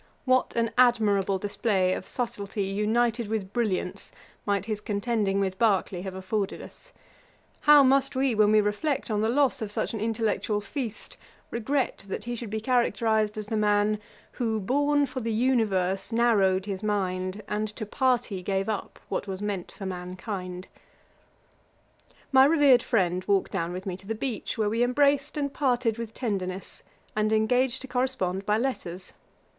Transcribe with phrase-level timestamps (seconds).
[0.25, 4.11] What an admirable display of subtilty, united with brilliance,
[4.47, 6.91] might his contending with Berkeley have afforded us!
[7.59, 11.17] How must we, when we reflect on the loss of such an intellectual feast,
[11.51, 13.99] regret that he should be characterised as the man,
[14.31, 19.39] 'Who born for the universe narrow'd his mind, And to party gave up what was
[19.43, 20.67] meant for mankind?'
[22.31, 25.99] My revered friend walked down with me to the beach, where we embraced and parted
[25.99, 26.81] with tenderness,
[27.15, 29.13] and engaged to correspond by letters.